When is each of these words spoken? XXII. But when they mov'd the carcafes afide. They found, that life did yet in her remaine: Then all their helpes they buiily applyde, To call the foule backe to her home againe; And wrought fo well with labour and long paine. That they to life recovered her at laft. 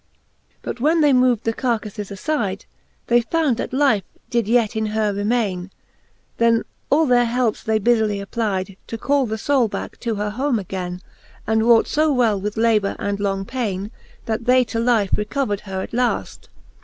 XXII. 0.53 0.57
But 0.63 0.79
when 0.79 1.01
they 1.01 1.13
mov'd 1.13 1.43
the 1.43 1.53
carcafes 1.53 2.09
afide. 2.09 2.65
They 3.05 3.21
found, 3.21 3.57
that 3.57 3.71
life 3.71 4.01
did 4.31 4.47
yet 4.47 4.75
in 4.75 4.87
her 4.87 5.13
remaine: 5.13 5.69
Then 6.37 6.63
all 6.89 7.05
their 7.05 7.25
helpes 7.25 7.61
they 7.61 7.79
buiily 7.79 8.19
applyde, 8.19 8.77
To 8.87 8.97
call 8.97 9.27
the 9.27 9.37
foule 9.37 9.67
backe 9.67 9.99
to 9.99 10.15
her 10.15 10.31
home 10.31 10.57
againe; 10.57 11.01
And 11.45 11.67
wrought 11.67 11.87
fo 11.87 12.11
well 12.11 12.41
with 12.41 12.57
labour 12.57 12.95
and 12.97 13.19
long 13.19 13.45
paine. 13.45 13.91
That 14.25 14.45
they 14.45 14.63
to 14.73 14.79
life 14.79 15.11
recovered 15.15 15.59
her 15.69 15.83
at 15.83 15.93
laft. 15.93 16.49